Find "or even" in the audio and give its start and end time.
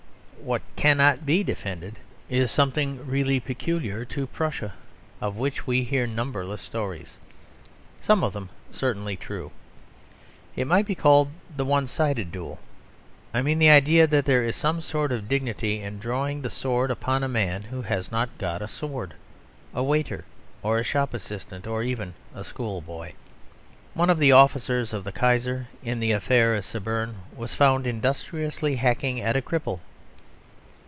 21.67-22.15